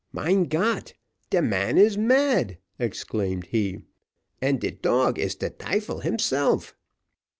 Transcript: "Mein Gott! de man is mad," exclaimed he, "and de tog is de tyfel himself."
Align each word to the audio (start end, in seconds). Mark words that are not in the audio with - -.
"Mein 0.11 0.45
Gott! 0.45 0.95
de 1.29 1.43
man 1.43 1.77
is 1.77 1.95
mad," 1.95 2.57
exclaimed 2.79 3.45
he, 3.45 3.83
"and 4.41 4.59
de 4.59 4.71
tog 4.71 5.19
is 5.19 5.35
de 5.35 5.51
tyfel 5.51 6.01
himself." 6.01 6.75